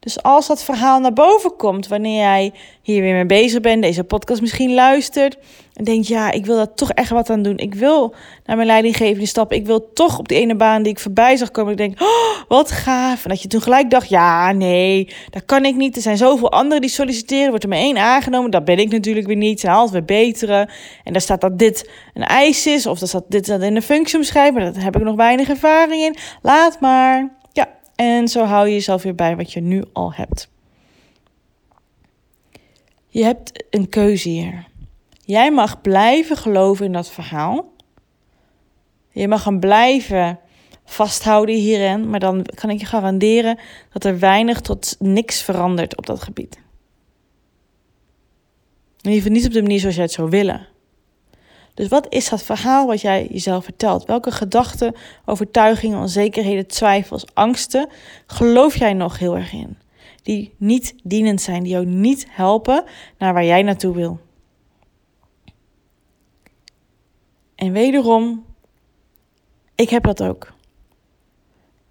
Dus 0.00 0.22
als 0.22 0.46
dat 0.46 0.64
verhaal 0.64 1.00
naar 1.00 1.12
boven 1.12 1.56
komt, 1.56 1.88
wanneer 1.88 2.18
jij 2.18 2.52
hier 2.82 3.02
weer 3.02 3.14
mee 3.14 3.26
bezig 3.26 3.60
bent, 3.60 3.82
deze 3.82 4.04
podcast 4.04 4.40
misschien 4.40 4.74
luistert, 4.74 5.36
en 5.80 5.86
denkt, 5.86 6.06
ja, 6.06 6.30
ik 6.30 6.46
wil 6.46 6.56
daar 6.56 6.74
toch 6.74 6.90
echt 6.90 7.10
wat 7.10 7.30
aan 7.30 7.42
doen. 7.42 7.56
Ik 7.56 7.74
wil 7.74 8.14
naar 8.44 8.56
mijn 8.56 8.68
leidinggevende 8.68 9.26
stappen. 9.26 9.56
Ik 9.56 9.66
wil 9.66 9.92
toch 9.92 10.18
op 10.18 10.28
die 10.28 10.38
ene 10.38 10.54
baan 10.54 10.82
die 10.82 10.92
ik 10.92 11.00
voorbij 11.00 11.36
zag 11.36 11.50
komen. 11.50 11.72
Ik 11.72 11.78
denk, 11.78 12.00
oh, 12.00 12.48
wat 12.48 12.70
gaaf. 12.70 13.22
En 13.22 13.28
dat 13.30 13.42
je 13.42 13.48
toen 13.48 13.62
gelijk 13.62 13.90
dacht, 13.90 14.08
ja, 14.08 14.52
nee, 14.52 15.14
dat 15.30 15.44
kan 15.44 15.64
ik 15.64 15.74
niet. 15.74 15.96
Er 15.96 16.02
zijn 16.02 16.16
zoveel 16.16 16.52
anderen 16.52 16.80
die 16.80 16.90
solliciteren. 16.90 17.48
Wordt 17.48 17.62
er 17.62 17.68
maar 17.68 17.78
één 17.78 17.98
aangenomen. 17.98 18.50
Dat 18.50 18.64
ben 18.64 18.78
ik 18.78 18.90
natuurlijk 18.90 19.26
weer 19.26 19.36
niet. 19.36 19.60
Zijn 19.60 19.74
altijd 19.74 19.92
weer 20.06 20.24
betere. 20.24 20.68
En 21.04 21.12
daar 21.12 21.22
staat 21.22 21.40
dat 21.40 21.58
dit 21.58 21.90
een 22.14 22.24
eis 22.24 22.66
is. 22.66 22.86
Of 22.86 22.98
dat 22.98 23.24
dit 23.28 23.46
dat 23.46 23.62
in 23.62 23.74
de 23.74 23.82
functie 23.82 24.18
omschrijven. 24.18 24.54
Maar 24.54 24.72
daar 24.72 24.82
heb 24.82 24.96
ik 24.96 25.02
nog 25.02 25.16
weinig 25.16 25.48
ervaring 25.48 26.02
in. 26.02 26.16
Laat 26.42 26.80
maar. 26.80 27.39
En 28.00 28.28
zo 28.28 28.44
hou 28.44 28.66
je 28.66 28.72
jezelf 28.72 29.02
weer 29.02 29.14
bij 29.14 29.36
wat 29.36 29.52
je 29.52 29.60
nu 29.60 29.84
al 29.92 30.12
hebt. 30.12 30.50
Je 33.08 33.24
hebt 33.24 33.64
een 33.70 33.88
keuze 33.88 34.28
hier. 34.28 34.66
Jij 35.24 35.52
mag 35.52 35.80
blijven 35.80 36.36
geloven 36.36 36.86
in 36.86 36.92
dat 36.92 37.10
verhaal. 37.10 37.72
Je 39.10 39.28
mag 39.28 39.44
hem 39.44 39.60
blijven 39.60 40.38
vasthouden 40.84 41.54
hierin, 41.54 42.10
maar 42.10 42.20
dan 42.20 42.46
kan 42.54 42.70
ik 42.70 42.80
je 42.80 42.86
garanderen 42.86 43.58
dat 43.92 44.04
er 44.04 44.18
weinig 44.18 44.60
tot 44.60 44.96
niks 44.98 45.42
verandert 45.42 45.96
op 45.96 46.06
dat 46.06 46.22
gebied. 46.22 46.60
In 49.00 49.10
ieder 49.10 49.30
niet 49.30 49.46
op 49.46 49.52
de 49.52 49.62
manier 49.62 49.80
zoals 49.80 49.94
jij 49.94 50.04
het 50.04 50.12
zou 50.12 50.30
willen. 50.30 50.68
Dus 51.80 51.88
wat 51.88 52.06
is 52.08 52.28
dat 52.28 52.42
verhaal 52.42 52.86
wat 52.86 53.00
jij 53.00 53.26
jezelf 53.30 53.64
vertelt? 53.64 54.04
Welke 54.04 54.30
gedachten, 54.30 54.94
overtuigingen, 55.24 55.98
onzekerheden, 55.98 56.66
twijfels, 56.66 57.24
angsten 57.34 57.88
geloof 58.26 58.76
jij 58.76 58.92
nog 58.92 59.18
heel 59.18 59.36
erg 59.36 59.52
in? 59.52 59.78
Die 60.22 60.54
niet 60.56 60.94
dienend 61.02 61.40
zijn, 61.40 61.62
die 61.62 61.72
jou 61.72 61.86
niet 61.86 62.26
helpen 62.30 62.84
naar 63.18 63.32
waar 63.32 63.44
jij 63.44 63.62
naartoe 63.62 63.94
wil. 63.94 64.20
En 67.54 67.72
wederom, 67.72 68.44
ik 69.74 69.90
heb 69.90 70.02
dat 70.02 70.22
ook. 70.22 70.52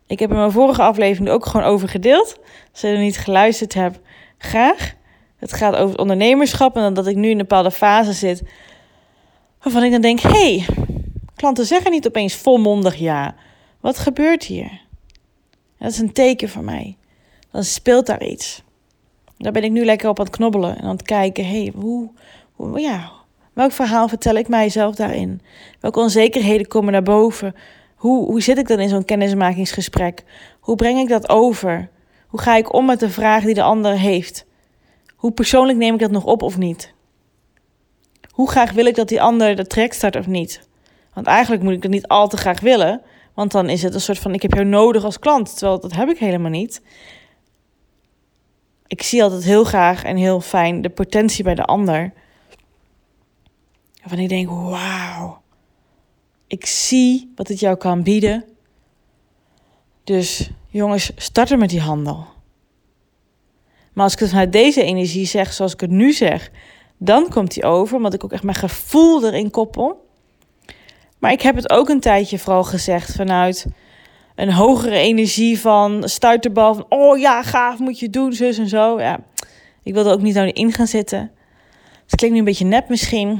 Ik 0.07 0.19
heb 0.19 0.29
in 0.29 0.35
mijn 0.35 0.51
vorige 0.51 0.81
aflevering 0.81 1.29
ook 1.29 1.45
gewoon 1.45 1.67
over 1.67 1.89
gedeeld. 1.89 2.39
Als 2.71 2.81
je 2.81 2.87
er 2.87 2.97
niet 2.97 3.17
geluisterd 3.17 3.73
hebt, 3.73 3.99
graag. 4.37 4.93
Het 5.37 5.53
gaat 5.53 5.75
over 5.75 5.89
het 5.89 5.99
ondernemerschap 5.99 6.75
en 6.75 6.93
dat 6.93 7.07
ik 7.07 7.15
nu 7.15 7.25
in 7.25 7.31
een 7.31 7.37
bepaalde 7.37 7.71
fase 7.71 8.13
zit. 8.13 8.43
Waarvan 9.61 9.83
ik 9.83 9.91
dan 9.91 10.01
denk, 10.01 10.19
hé, 10.19 10.29
hey, 10.29 10.65
klanten 11.35 11.65
zeggen 11.65 11.91
niet 11.91 12.07
opeens 12.07 12.35
volmondig 12.35 12.95
ja. 12.95 13.35
Wat 13.79 13.97
gebeurt 13.97 14.43
hier? 14.43 14.81
Dat 15.77 15.91
is 15.91 15.99
een 15.99 16.13
teken 16.13 16.49
voor 16.49 16.63
mij. 16.63 16.97
Dan 17.51 17.63
speelt 17.63 18.05
daar 18.05 18.23
iets. 18.23 18.63
Daar 19.37 19.51
ben 19.51 19.63
ik 19.63 19.71
nu 19.71 19.85
lekker 19.85 20.09
op 20.09 20.19
aan 20.19 20.25
het 20.25 20.35
knobbelen 20.35 20.77
en 20.77 20.83
aan 20.83 20.95
het 20.95 21.01
kijken. 21.01 21.45
Hé, 21.45 21.61
hey, 21.61 21.73
hoe, 21.75 22.09
hoe, 22.55 22.79
ja, 22.79 23.11
Welk 23.59 23.71
verhaal 23.71 24.07
vertel 24.07 24.35
ik 24.35 24.47
mijzelf 24.47 24.95
daarin? 24.95 25.41
Welke 25.79 25.99
onzekerheden 25.99 26.67
komen 26.67 26.91
naar 26.91 27.03
boven? 27.03 27.55
Hoe, 27.95 28.25
hoe 28.25 28.41
zit 28.41 28.57
ik 28.57 28.67
dan 28.67 28.79
in 28.79 28.89
zo'n 28.89 29.05
kennismakingsgesprek? 29.05 30.23
Hoe 30.59 30.75
breng 30.75 30.99
ik 30.99 31.07
dat 31.07 31.29
over? 31.29 31.89
Hoe 32.27 32.39
ga 32.39 32.55
ik 32.55 32.73
om 32.73 32.85
met 32.85 32.99
de 32.99 33.09
vraag 33.09 33.43
die 33.43 33.53
de 33.53 33.61
ander 33.61 33.97
heeft? 33.97 34.45
Hoe 35.15 35.31
persoonlijk 35.31 35.77
neem 35.77 35.93
ik 35.93 35.99
dat 35.99 36.11
nog 36.11 36.25
op 36.25 36.41
of 36.41 36.57
niet? 36.57 36.93
Hoe 38.39 38.49
graag 38.49 38.71
wil 38.71 38.85
ik 38.85 38.95
dat 38.95 39.07
die 39.07 39.21
ander 39.21 39.55
de 39.55 39.67
trek 39.67 39.93
start 39.93 40.15
of 40.15 40.27
niet? 40.27 40.67
Want 41.13 41.27
eigenlijk 41.27 41.63
moet 41.63 41.73
ik 41.73 41.81
dat 41.81 41.91
niet 41.91 42.07
al 42.07 42.27
te 42.27 42.37
graag 42.37 42.59
willen, 42.59 43.01
want 43.33 43.51
dan 43.51 43.69
is 43.69 43.83
het 43.83 43.93
een 43.93 44.01
soort 44.01 44.19
van: 44.19 44.33
ik 44.33 44.41
heb 44.41 44.53
jou 44.53 44.65
nodig 44.65 45.03
als 45.03 45.19
klant, 45.19 45.57
terwijl 45.57 45.79
dat 45.79 45.93
heb 45.93 46.09
ik 46.09 46.17
helemaal 46.17 46.51
niet. 46.51 46.81
Ik 48.87 49.01
zie 49.01 49.23
altijd 49.23 49.43
heel 49.43 49.63
graag 49.63 50.03
en 50.03 50.15
heel 50.17 50.41
fijn 50.41 50.81
de 50.81 50.89
potentie 50.89 51.43
bij 51.43 51.55
de 51.55 51.65
ander. 51.65 52.13
Waarvan 53.99 54.19
ik 54.19 54.29
denk, 54.29 54.49
wauw, 54.49 55.41
ik 56.47 56.65
zie 56.65 57.31
wat 57.35 57.47
het 57.47 57.59
jou 57.59 57.75
kan 57.75 58.03
bieden. 58.03 58.45
Dus 60.03 60.49
jongens, 60.67 61.11
start 61.15 61.51
er 61.51 61.57
met 61.57 61.69
die 61.69 61.81
handel. 61.81 62.25
Maar 63.93 64.03
als 64.03 64.13
ik 64.13 64.19
het 64.19 64.29
vanuit 64.29 64.51
deze 64.51 64.83
energie 64.83 65.25
zeg, 65.25 65.53
zoals 65.53 65.73
ik 65.73 65.79
het 65.79 65.91
nu 65.91 66.13
zeg, 66.13 66.51
dan 67.01 67.29
komt 67.29 67.53
die 67.53 67.63
over, 67.63 67.95
omdat 67.95 68.13
ik 68.13 68.23
ook 68.23 68.31
echt 68.31 68.43
mijn 68.43 68.57
gevoel 68.57 69.25
erin 69.25 69.51
koppel. 69.51 70.07
Maar 71.19 71.31
ik 71.31 71.41
heb 71.41 71.55
het 71.55 71.69
ook 71.69 71.89
een 71.89 71.99
tijdje 71.99 72.39
vooral 72.39 72.63
gezegd 72.63 73.15
vanuit 73.15 73.65
een 74.35 74.51
hogere 74.53 74.97
energie 74.97 75.59
van 75.59 76.09
stuiterbal 76.09 76.73
van 76.73 76.85
oh 76.89 77.17
ja, 77.17 77.43
gaaf, 77.43 77.79
moet 77.79 77.99
je 77.99 78.09
doen, 78.09 78.33
zus 78.33 78.57
en 78.57 78.67
zo. 78.67 78.99
Ja, 78.99 79.19
ik 79.83 79.93
wilde 79.93 80.11
ook 80.11 80.21
niet 80.21 80.35
nou 80.35 80.47
in 80.47 80.71
gaan 80.71 80.87
zitten. 80.87 81.31
Het 82.05 82.15
klinkt 82.15 82.33
nu 82.35 82.39
een 82.39 82.45
beetje 82.45 82.65
nep 82.65 82.89
misschien. 82.89 83.39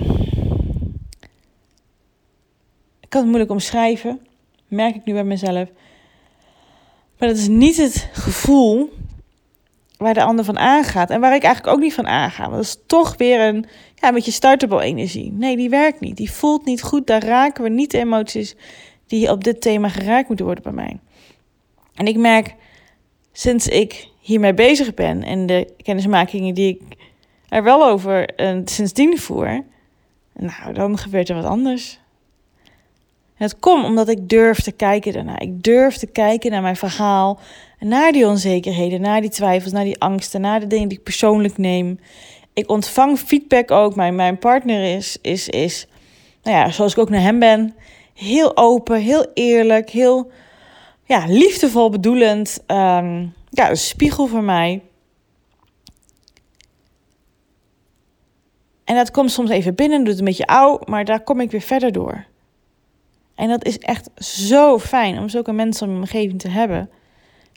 Ik 3.00 3.10
kan 3.10 3.22
het 3.22 3.30
moeilijk 3.30 3.52
omschrijven, 3.52 4.20
merk 4.68 4.96
ik 4.96 5.06
nu 5.06 5.14
bij 5.14 5.24
mezelf. 5.24 5.70
Maar 7.18 7.28
dat 7.28 7.38
is 7.38 7.48
niet 7.48 7.78
het 7.78 8.10
gevoel 8.14 8.94
waar 10.00 10.14
de 10.14 10.24
ander 10.24 10.46
van 10.46 10.60
aangaat. 10.60 11.10
En 11.10 11.20
waar 11.20 11.36
ik 11.36 11.44
eigenlijk 11.44 11.76
ook 11.76 11.82
niet 11.82 11.94
van 11.94 12.08
aanga. 12.08 12.42
Want 12.44 12.56
dat 12.56 12.64
is 12.64 12.78
toch 12.86 13.18
weer 13.18 13.42
een, 13.42 13.66
ja, 13.96 14.08
een 14.08 14.14
beetje 14.14 14.32
startable 14.32 14.82
energie. 14.82 15.32
Nee, 15.32 15.58
die 15.58 15.70
werkt 15.70 16.00
niet. 16.00 16.18
Die 16.18 16.32
voelt 16.32 16.66
niet 16.66 16.82
goed. 16.82 17.08
Daar 17.08 17.24
raken 17.24 17.64
we 17.64 17.70
niet 17.70 17.92
de 17.92 17.98
emoties 17.98 18.56
die 19.08 19.32
op 19.32 19.44
dit 19.44 19.62
thema 19.62 19.90
geraakt 19.90 20.28
moeten 20.28 20.46
worden 20.46 20.64
bij 20.64 20.74
mij. 20.74 21.00
En 21.96 22.08
ik 22.08 22.18
merk 22.18 22.56
sinds 23.32 23.68
ik 23.68 24.08
hiermee 24.20 24.54
bezig 24.54 24.94
ben 24.94 25.24
en 25.24 25.46
de 25.46 25.74
kennismakingen 25.84 26.54
die 26.54 26.70
ik 26.70 26.98
er 27.50 27.64
wel 27.64 27.86
over 27.86 28.42
uh, 28.42 28.62
sindsdien 28.66 29.18
voer, 29.18 29.64
nou, 30.34 30.74
dan 30.74 30.98
gebeurt 30.98 31.30
er 31.30 31.36
wat 31.36 31.46
anders. 31.46 32.00
Het 33.36 33.60
komt 33.60 33.86
omdat 33.86 34.10
ik 34.10 34.30
durf 34.30 34.60
te 34.60 34.72
kijken 34.72 35.14
daarna. 35.14 35.40
Ik 35.40 35.64
durf 35.64 35.98
te 35.98 36.08
kijken 36.08 36.52
naar 36.52 36.62
mijn 36.62 36.76
verhaal. 36.76 37.40
Naar 37.80 38.12
die 38.12 38.28
onzekerheden, 38.28 39.02
naar 39.02 39.22
die 39.22 39.30
twijfels, 39.30 39.72
naar 39.72 39.84
die 39.84 40.00
angsten, 40.00 40.42
naar 40.42 40.60
de 40.60 40.68
dingen 40.68 40.88
die 40.88 40.98
ik 40.98 41.04
persoonlijk 41.04 41.58
neem. 41.58 42.00
Ik 42.54 42.70
ontvang 42.70 43.20
feedback 43.20 43.72
ook. 43.72 43.96
Mijn, 43.96 44.16
mijn 44.16 44.38
partner 44.38 44.96
is, 44.96 45.18
is, 45.22 45.50
is, 45.50 45.88
nou 46.44 46.58
ja, 46.58 46.72
zoals 46.72 46.92
ik 46.92 46.98
ook 46.98 47.10
naar 47.10 47.22
hem 47.22 47.40
ben, 47.40 47.76
heel 48.14 48.58
open, 48.58 49.02
heel 49.02 49.26
eerlijk, 49.34 49.90
heel 49.90 50.32
ja, 51.06 51.26
liefdevol 51.28 51.90
bedoelend. 51.90 52.64
Ehm, 52.66 53.26
ja, 53.50 53.70
een 53.70 53.78
spiegel 53.78 54.28
voor 54.28 54.44
mij. 54.44 54.82
En 58.84 58.96
dat 58.96 59.12
komt 59.12 59.32
soms 59.32 59.50
even 59.50 59.76
binnen, 59.76 60.04
doet 60.04 60.20
een 60.20 60.26
beetje 60.26 60.48
oud, 60.48 60.88
maar 60.88 61.06
daar 61.06 61.24
kom 61.24 61.40
ik 61.40 61.52
weer 61.52 61.62
verder 61.62 61.92
door. 61.92 62.26
En 63.36 63.50
dat 63.50 63.66
is 63.66 63.78
echt 63.78 64.10
zo 64.16 64.80
fijn 64.80 65.20
om 65.20 65.30
zulke 65.30 65.52
mensen 65.52 65.88
om 65.88 65.94
je 65.94 66.00
omgeving 66.00 66.40
te 66.40 66.50
hebben. 66.50 66.90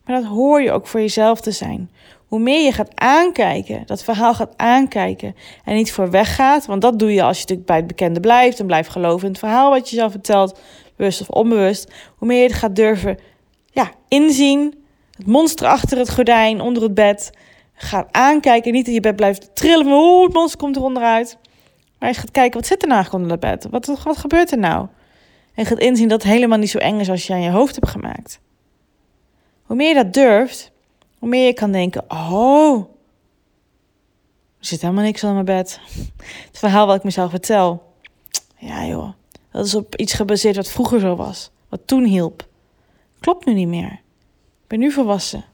Maar 0.05 0.21
dat 0.21 0.31
hoor 0.31 0.63
je 0.63 0.73
ook 0.73 0.87
voor 0.87 1.01
jezelf 1.01 1.41
te 1.41 1.51
zijn. 1.51 1.91
Hoe 2.27 2.41
meer 2.41 2.65
je 2.65 2.73
gaat 2.73 3.01
aankijken, 3.01 3.83
dat 3.87 4.05
verhaal 4.05 4.35
gaat 4.35 4.55
aankijken 4.57 5.37
en 5.65 5.75
niet 5.75 5.93
voor 5.93 6.11
weggaat, 6.11 6.67
want 6.67 6.83
dat 6.83 6.99
doe 6.99 7.13
je 7.13 7.23
als 7.23 7.37
je 7.37 7.43
natuurlijk 7.43 7.69
bij 7.69 7.77
het 7.77 7.87
bekende 7.87 8.21
blijft 8.21 8.61
en 8.61 8.67
blijft 8.67 8.89
geloven 8.89 9.25
in 9.25 9.31
het 9.31 9.39
verhaal 9.39 9.71
wat 9.71 9.91
je 9.91 9.97
zelf 9.97 10.11
vertelt, 10.11 10.59
bewust 10.97 11.21
of 11.21 11.29
onbewust. 11.29 11.93
Hoe 12.17 12.29
meer 12.29 12.43
je 12.43 12.49
het 12.49 12.53
gaat 12.53 12.77
durven 12.77 13.19
ja, 13.73 13.91
inzien, 14.09 14.85
het 15.17 15.27
monster 15.27 15.67
achter 15.67 15.99
het 15.99 16.11
gordijn, 16.11 16.61
onder 16.61 16.83
het 16.83 16.95
bed, 16.95 17.31
gaat 17.75 18.09
aankijken. 18.11 18.73
Niet 18.73 18.87
in 18.87 18.93
je 18.93 19.01
bed 19.01 19.17
blijft 19.17 19.55
trillen 19.55 20.23
het 20.23 20.33
monster 20.33 20.59
komt 20.59 20.77
er 20.77 20.83
onderuit. 20.83 21.39
Maar 21.99 22.09
je 22.09 22.15
gaat 22.17 22.31
kijken, 22.31 22.61
wat 22.61 22.69
zit 22.69 22.83
er 22.83 22.89
nou 22.89 23.07
onder 23.11 23.31
het 23.31 23.41
bed? 23.41 23.67
Wat, 23.71 23.87
wat 24.05 24.17
gebeurt 24.17 24.51
er 24.51 24.59
nou? 24.59 24.87
En 25.55 25.67
gaat 25.67 25.79
inzien 25.79 26.09
dat 26.09 26.23
het 26.23 26.33
helemaal 26.33 26.59
niet 26.59 26.71
zo 26.71 26.79
eng 26.79 27.01
is 27.01 27.11
als 27.11 27.27
je 27.27 27.33
aan 27.33 27.43
je 27.43 27.51
hoofd 27.51 27.75
hebt 27.75 27.89
gemaakt. 27.89 28.41
Hoe 29.73 29.81
meer 29.81 29.97
je 29.97 30.03
dat 30.03 30.15
durft, 30.15 30.71
hoe 31.19 31.29
meer 31.29 31.47
je 31.47 31.53
kan 31.53 31.73
denken: 31.73 32.05
oh, 32.09 32.79
er 34.59 34.67
zit 34.67 34.81
helemaal 34.81 35.05
niks 35.05 35.25
onder 35.25 35.45
mijn 35.45 35.59
bed. 35.59 35.81
Het 36.47 36.59
verhaal 36.59 36.87
wat 36.87 36.97
ik 36.97 37.05
mezelf 37.05 37.31
vertel. 37.31 37.93
Ja, 38.59 38.87
joh, 38.87 39.13
dat 39.51 39.67
is 39.67 39.75
op 39.75 39.97
iets 39.97 40.13
gebaseerd 40.13 40.57
wat 40.57 40.69
vroeger 40.69 41.01
zo 41.01 41.17
was, 41.17 41.51
wat 41.69 41.81
toen 41.85 42.05
hielp. 42.05 42.49
Klopt 43.21 43.47
nu 43.47 43.53
niet 43.55 43.69
meer. 43.69 43.93
Ik 44.63 44.67
ben 44.67 44.79
nu 44.79 44.91
volwassen. 44.91 45.45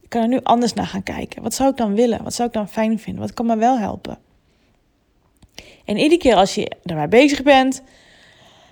Ik 0.00 0.08
kan 0.08 0.22
er 0.22 0.28
nu 0.28 0.40
anders 0.42 0.72
naar 0.72 0.86
gaan 0.86 1.02
kijken. 1.02 1.42
Wat 1.42 1.54
zou 1.54 1.70
ik 1.70 1.76
dan 1.76 1.94
willen? 1.94 2.22
Wat 2.22 2.34
zou 2.34 2.48
ik 2.48 2.54
dan 2.54 2.68
fijn 2.68 2.98
vinden? 2.98 3.22
Wat 3.22 3.34
kan 3.34 3.46
me 3.46 3.56
wel 3.56 3.78
helpen? 3.78 4.18
En 5.84 5.96
iedere 5.96 6.20
keer 6.20 6.34
als 6.34 6.54
je 6.54 6.70
daarmee 6.82 7.08
bezig 7.08 7.42
bent, 7.42 7.82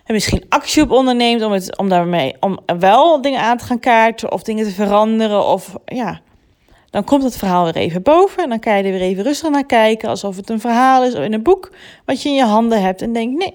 en 0.04 0.14
misschien 0.14 0.44
actie 0.48 0.82
op 0.82 0.90
onderneemt 0.90 1.42
om, 1.42 1.52
het, 1.52 1.78
om 1.78 1.88
daarmee 1.88 2.36
om 2.40 2.58
wel 2.78 3.20
dingen 3.20 3.40
aan 3.40 3.56
te 3.56 3.64
gaan 3.64 3.80
kaarten 3.80 4.32
of 4.32 4.42
dingen 4.42 4.64
te 4.64 4.70
veranderen. 4.70 5.46
Of 5.46 5.76
ja, 5.84 6.20
dan 6.90 7.04
komt 7.04 7.22
het 7.22 7.36
verhaal 7.36 7.64
weer 7.64 7.76
even 7.76 8.02
boven. 8.02 8.42
En 8.42 8.48
dan 8.48 8.58
kan 8.58 8.76
je 8.76 8.82
er 8.82 8.90
weer 8.90 9.00
even 9.00 9.22
rustig 9.22 9.50
naar 9.50 9.66
kijken. 9.66 10.08
Alsof 10.08 10.36
het 10.36 10.50
een 10.50 10.60
verhaal 10.60 11.04
is 11.04 11.14
of 11.14 11.24
in 11.24 11.32
een 11.32 11.42
boek 11.42 11.72
wat 12.04 12.22
je 12.22 12.28
in 12.28 12.34
je 12.34 12.44
handen 12.44 12.82
hebt. 12.82 13.02
En 13.02 13.12
denk: 13.12 13.38
nee, 13.38 13.54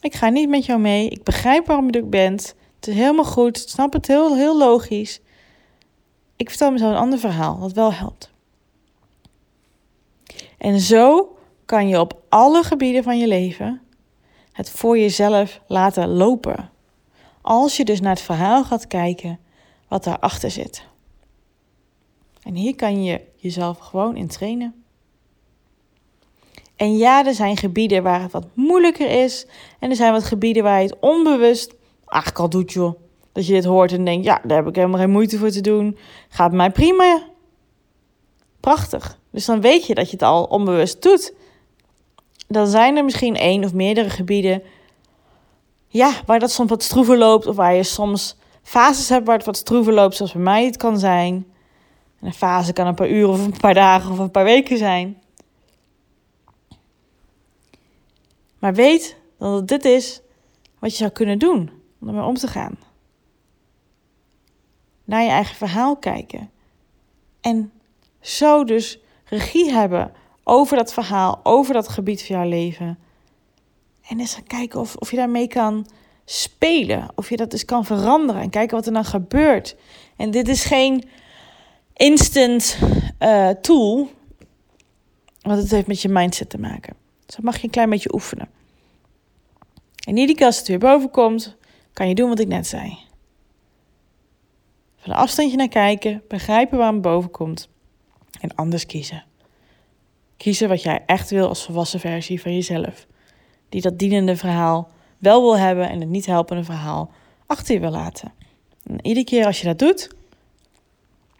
ik 0.00 0.14
ga 0.14 0.28
niet 0.28 0.48
met 0.48 0.66
jou 0.66 0.80
mee. 0.80 1.08
Ik 1.08 1.22
begrijp 1.22 1.66
waarom 1.66 1.86
je 1.86 1.98
er 1.98 2.08
bent. 2.08 2.54
Het 2.76 2.86
is 2.86 2.94
helemaal 2.94 3.24
goed. 3.24 3.62
Ik 3.62 3.68
snap 3.68 3.92
het 3.92 4.06
heel, 4.06 4.36
heel 4.36 4.58
logisch. 4.58 5.20
Ik 6.36 6.48
vertel 6.48 6.70
mezelf 6.70 6.90
een 6.92 6.98
ander 6.98 7.18
verhaal 7.18 7.58
dat 7.58 7.72
wel 7.72 7.92
helpt. 7.92 8.30
En 10.58 10.80
zo 10.80 11.36
kan 11.64 11.88
je 11.88 12.00
op 12.00 12.20
alle 12.28 12.62
gebieden 12.62 13.02
van 13.02 13.18
je 13.18 13.26
leven 13.26 13.80
het 14.52 14.70
voor 14.70 14.98
jezelf 14.98 15.60
laten 15.66 16.08
lopen. 16.08 16.70
Als 17.40 17.76
je 17.76 17.84
dus 17.84 18.00
naar 18.00 18.14
het 18.14 18.22
verhaal 18.22 18.64
gaat 18.64 18.86
kijken 18.86 19.38
wat 19.88 20.04
daarachter 20.04 20.50
zit. 20.50 20.84
En 22.42 22.54
hier 22.54 22.74
kan 22.74 23.04
je 23.04 23.20
jezelf 23.36 23.78
gewoon 23.78 24.16
in 24.16 24.28
trainen. 24.28 24.84
En 26.76 26.96
ja, 26.96 27.26
er 27.26 27.34
zijn 27.34 27.56
gebieden 27.56 28.02
waar 28.02 28.22
het 28.22 28.32
wat 28.32 28.46
moeilijker 28.54 29.22
is. 29.22 29.46
En 29.78 29.90
er 29.90 29.96
zijn 29.96 30.12
wat 30.12 30.24
gebieden 30.24 30.62
waar 30.62 30.82
je 30.82 30.88
het 30.88 30.98
onbewust 31.00 31.74
eigenlijk 32.06 32.42
al 32.42 32.48
doet, 32.48 32.72
joh. 32.72 33.00
Dat 33.32 33.46
je 33.46 33.52
dit 33.52 33.64
hoort 33.64 33.92
en 33.92 34.04
denkt, 34.04 34.24
ja, 34.24 34.40
daar 34.44 34.56
heb 34.56 34.66
ik 34.66 34.74
helemaal 34.74 35.00
geen 35.00 35.10
moeite 35.10 35.38
voor 35.38 35.50
te 35.50 35.60
doen. 35.60 35.98
Gaat 36.28 36.52
mij 36.52 36.70
prima. 36.70 37.22
Prachtig. 38.60 39.18
Dus 39.30 39.44
dan 39.44 39.60
weet 39.60 39.86
je 39.86 39.94
dat 39.94 40.06
je 40.06 40.12
het 40.12 40.22
al 40.22 40.44
onbewust 40.44 41.02
doet 41.02 41.34
dan 42.52 42.66
zijn 42.66 42.96
er 42.96 43.04
misschien 43.04 43.36
één 43.36 43.64
of 43.64 43.72
meerdere 43.72 44.10
gebieden. 44.10 44.62
Ja, 45.86 46.12
waar 46.26 46.38
dat 46.38 46.50
soms 46.50 46.70
wat 46.70 46.82
stroever 46.82 47.18
loopt. 47.18 47.46
Of 47.46 47.56
waar 47.56 47.74
je 47.74 47.82
soms 47.82 48.36
fases 48.62 49.08
hebt 49.08 49.26
waar 49.26 49.36
het 49.36 49.46
wat 49.46 49.56
stroever 49.56 49.92
loopt, 49.92 50.16
zoals 50.16 50.32
bij 50.32 50.42
mij 50.42 50.64
het 50.64 50.76
kan 50.76 50.98
zijn. 50.98 51.46
En 52.20 52.26
een 52.26 52.32
fase 52.32 52.72
kan 52.72 52.86
een 52.86 52.94
paar 52.94 53.10
uur 53.10 53.28
of 53.28 53.44
een 53.44 53.56
paar 53.60 53.74
dagen 53.74 54.10
of 54.10 54.18
een 54.18 54.30
paar 54.30 54.44
weken 54.44 54.78
zijn. 54.78 55.22
Maar 58.58 58.74
weet 58.74 59.16
dat 59.38 59.68
dit 59.68 59.84
is 59.84 60.20
wat 60.78 60.90
je 60.90 60.96
zou 60.96 61.10
kunnen 61.10 61.38
doen 61.38 61.70
om 62.00 62.08
ermee 62.08 62.24
om 62.24 62.34
te 62.34 62.46
gaan. 62.46 62.78
Naar 65.04 65.22
je 65.22 65.30
eigen 65.30 65.56
verhaal 65.56 65.96
kijken. 65.96 66.50
En 67.40 67.72
zo 68.20 68.64
dus 68.64 68.98
regie 69.24 69.72
hebben 69.72 70.12
over 70.44 70.76
dat 70.76 70.92
verhaal, 70.92 71.40
over 71.42 71.74
dat 71.74 71.88
gebied 71.88 72.26
van 72.26 72.36
jouw 72.36 72.48
leven. 72.48 72.98
En 74.08 74.20
eens 74.20 74.34
gaan 74.34 74.46
kijken 74.46 74.80
of, 74.80 74.96
of 74.96 75.10
je 75.10 75.16
daarmee 75.16 75.46
kan 75.46 75.86
spelen, 76.24 77.08
of 77.14 77.28
je 77.28 77.36
dat 77.36 77.50
dus 77.50 77.64
kan 77.64 77.84
veranderen 77.84 78.42
en 78.42 78.50
kijken 78.50 78.76
wat 78.76 78.86
er 78.86 78.92
dan 78.92 79.04
gebeurt. 79.04 79.76
En 80.16 80.30
dit 80.30 80.48
is 80.48 80.64
geen 80.64 81.04
instant 81.94 82.78
uh, 83.18 83.48
tool, 83.48 84.10
want 85.40 85.60
het 85.60 85.70
heeft 85.70 85.86
met 85.86 86.02
je 86.02 86.08
mindset 86.08 86.50
te 86.50 86.58
maken. 86.58 86.94
Dus 87.26 87.34
dat 87.34 87.44
mag 87.44 87.56
je 87.56 87.64
een 87.64 87.70
klein 87.70 87.90
beetje 87.90 88.14
oefenen. 88.14 88.48
En 90.06 90.16
iedere 90.16 90.38
keer 90.38 90.46
als 90.46 90.58
het 90.58 90.68
weer 90.68 90.78
boven 90.78 91.10
komt, 91.10 91.56
kan 91.92 92.08
je 92.08 92.14
doen 92.14 92.28
wat 92.28 92.38
ik 92.38 92.48
net 92.48 92.66
zei. 92.66 92.98
Van 94.96 95.12
een 95.12 95.18
afstandje 95.18 95.56
naar 95.56 95.68
kijken, 95.68 96.22
begrijpen 96.28 96.78
waar 96.78 96.92
het 96.92 97.02
boven 97.02 97.30
komt 97.30 97.68
en 98.40 98.54
anders 98.54 98.86
kiezen. 98.86 99.24
Kiezen 100.42 100.68
wat 100.68 100.82
jij 100.82 101.02
echt 101.06 101.30
wil 101.30 101.48
als 101.48 101.64
volwassen 101.64 102.00
versie 102.00 102.40
van 102.40 102.54
jezelf. 102.54 103.06
Die 103.68 103.80
dat 103.80 103.98
dienende 103.98 104.36
verhaal 104.36 104.90
wel 105.18 105.40
wil 105.40 105.58
hebben 105.58 105.88
en 105.88 106.00
het 106.00 106.08
niet 106.08 106.26
helpende 106.26 106.64
verhaal 106.64 107.10
achter 107.46 107.74
je 107.74 107.80
wil 107.80 107.90
laten. 107.90 108.32
En 108.84 109.06
iedere 109.06 109.24
keer 109.26 109.46
als 109.46 109.60
je 109.60 109.66
dat 109.66 109.78
doet, 109.78 110.10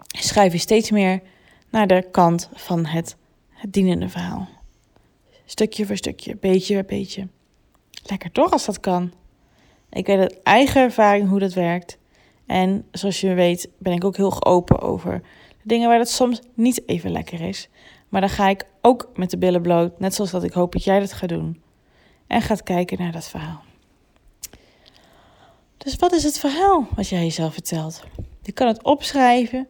schrijf 0.07 0.53
je 0.53 0.59
steeds 0.59 0.91
meer 0.91 1.23
naar 1.71 1.87
de 1.87 2.07
kant 2.11 2.49
van 2.55 2.87
het, 2.87 3.17
het 3.51 3.73
dienende 3.73 4.09
verhaal. 4.09 4.49
Stukje 5.45 5.87
voor 5.87 5.97
stukje, 5.97 6.37
beetje 6.37 6.75
bij 6.75 6.85
beetje. 6.85 7.29
Lekker 8.03 8.33
toch 8.33 8.53
als 8.53 8.65
dat 8.65 8.81
kan. 8.81 9.12
Ik 9.91 10.07
weet 10.07 10.19
uit 10.19 10.43
eigen 10.43 10.83
ervaring 10.83 11.29
hoe 11.29 11.38
dat 11.38 11.53
werkt. 11.53 11.99
En 12.47 12.87
zoals 12.91 13.21
je 13.21 13.35
weet 13.35 13.69
ben 13.79 13.93
ik 13.93 14.05
ook 14.05 14.17
heel 14.17 14.45
open 14.45 14.81
over 14.81 15.23
dingen 15.62 15.88
waar 15.88 15.99
het 15.99 16.11
soms 16.11 16.41
niet 16.55 16.88
even 16.88 17.11
lekker 17.11 17.41
is. 17.41 17.69
Maar 18.09 18.21
dan 18.21 18.31
ga 18.31 18.49
ik 18.49 18.71
ook 18.83 19.11
met 19.14 19.31
de 19.31 19.38
billen 19.38 19.62
bloot, 19.62 20.01
net 20.01 20.14
zoals 20.14 20.31
dat 20.31 20.45
ik 20.45 20.53
hoop 20.53 20.73
dat 20.73 20.85
jij 20.85 21.01
dat 21.01 21.12
gaat 21.12 21.29
doen. 21.29 21.62
En 22.27 22.42
gaat 22.42 22.62
kijken 22.62 22.99
naar 22.99 23.12
dat 23.12 23.29
verhaal. 23.29 23.62
Dus 25.77 25.97
wat 25.97 26.12
is 26.12 26.23
het 26.23 26.38
verhaal 26.38 26.87
wat 26.95 27.09
jij 27.09 27.23
jezelf 27.23 27.53
vertelt? 27.53 28.03
Je 28.42 28.53
kan 28.53 28.66
het 28.66 28.83
opschrijven. 28.83 29.68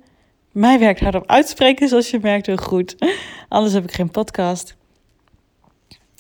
Mij 0.51 0.79
werkt 0.79 1.01
hardop 1.01 1.27
uitspreken, 1.27 1.89
zoals 1.89 2.11
je 2.11 2.19
merkt, 2.23 2.47
heel 2.47 2.57
goed. 2.57 2.97
Anders 3.49 3.75
heb 3.75 3.85
ik 3.85 3.93
geen 3.93 4.11
podcast. 4.11 4.77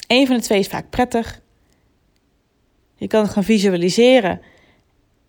Eén 0.07 0.26
van 0.26 0.37
de 0.37 0.42
twee 0.42 0.59
is 0.59 0.68
vaak 0.68 0.90
prettig. 0.90 1.40
Je 2.96 3.07
kan 3.07 3.22
het 3.22 3.33
gaan 3.33 3.44
visualiseren. 3.44 4.40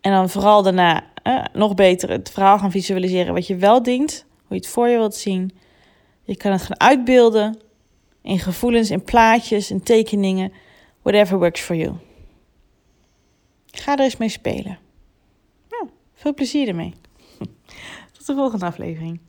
En 0.00 0.12
dan 0.12 0.30
vooral 0.30 0.62
daarna 0.62 1.04
eh, 1.22 1.44
nog 1.52 1.74
beter 1.74 2.10
het 2.10 2.30
verhaal 2.30 2.58
gaan 2.58 2.70
visualiseren 2.70 3.34
wat 3.34 3.46
je 3.46 3.56
wel 3.56 3.82
dient. 3.82 4.24
Hoe 4.28 4.56
je 4.56 4.62
het 4.62 4.66
voor 4.66 4.88
je 4.88 4.96
wilt 4.96 5.14
zien. 5.14 5.52
Je 6.24 6.36
kan 6.36 6.52
het 6.52 6.62
gaan 6.62 6.80
uitbeelden 6.80 7.60
in 8.22 8.38
gevoelens, 8.38 8.90
in 8.90 9.02
plaatjes, 9.04 9.70
in 9.70 9.82
tekeningen. 9.82 10.52
Whatever 11.02 11.38
works 11.38 11.60
for 11.60 11.76
you. 11.76 11.94
Ga 13.66 13.92
er 13.92 14.04
eens 14.04 14.16
mee 14.16 14.28
spelen. 14.28 14.78
veel 16.14 16.34
plezier 16.34 16.68
ermee. 16.68 16.94
Tot 18.12 18.26
de 18.26 18.34
volgende 18.34 18.66
aflevering. 18.66 19.20